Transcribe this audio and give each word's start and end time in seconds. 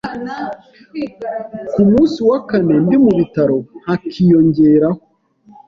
ku 1.71 1.81
munsi 1.91 2.17
wa 2.29 2.39
kane 2.49 2.75
ndi 2.85 2.97
mu 3.03 3.11
bitaro 3.19 3.57
hakiyongeraho 3.85 4.99